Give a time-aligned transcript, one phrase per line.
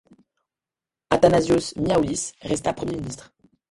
[1.11, 3.31] Athanasios Miaoulis resta premier ministre.